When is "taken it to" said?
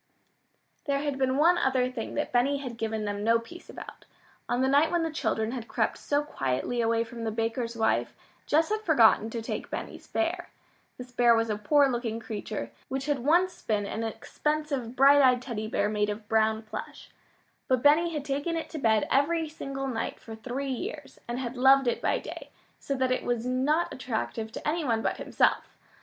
18.25-18.79